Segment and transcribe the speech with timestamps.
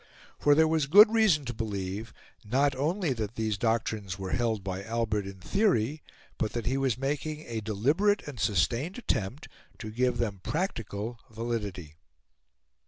[0.39, 2.11] For there was good reason to believe
[2.43, 6.01] not only that these doctrines were held by Albert in theory,
[6.39, 11.97] but that he was making a deliberate and sustained attempt to give them practical validity.